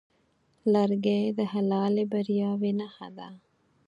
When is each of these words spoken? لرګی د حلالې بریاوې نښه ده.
لرګی 0.73 1.21
د 1.37 1.39
حلالې 1.51 2.03
بریاوې 2.11 2.71
نښه 2.79 3.07
ده. 3.17 3.27